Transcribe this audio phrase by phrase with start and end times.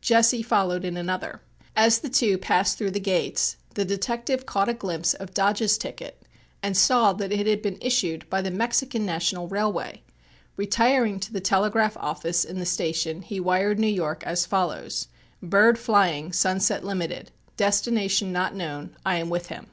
[0.00, 1.42] Jesse followed in another.
[1.76, 6.20] As the two passed through the gates the detective caught a glimpse of Dodge's ticket
[6.60, 10.02] and saw that it had been issued by the Mexican National Railway.
[10.56, 15.06] Retiring to the telegraph office in the station he wired New York as follows:
[15.40, 16.32] Bird flying.
[16.32, 17.30] Sunset Limited.
[17.56, 18.96] Destination not known.
[19.06, 19.68] I am with him.